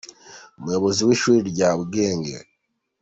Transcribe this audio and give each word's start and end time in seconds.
Umuyobozi 0.57 1.01
w’ishuri 1.07 1.39
rya 1.51 1.69
bwenge. 1.81 2.35